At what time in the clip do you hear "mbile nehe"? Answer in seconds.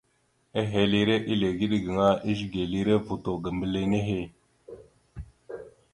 3.55-4.19